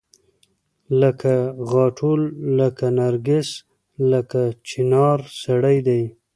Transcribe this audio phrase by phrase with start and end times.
[1.01, 1.33] لکه
[1.71, 2.21] غاټول
[2.59, 3.49] لکه نرګس
[4.11, 6.03] لکه چنارسړی دی